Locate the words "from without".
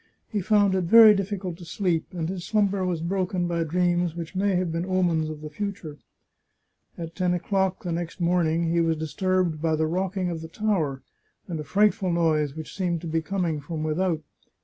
13.61-14.23